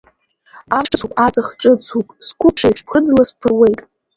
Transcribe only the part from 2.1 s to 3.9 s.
сқәыԥшреиԥш ԥхыӡла сԥыруеит.